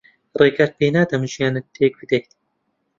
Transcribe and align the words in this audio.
ڕێگەت 0.39 0.71
پێ 0.79 0.87
نادەم 0.95 1.23
ژیانت 1.33 1.65
تێک 1.75 1.93
بدەیت. 1.99 2.29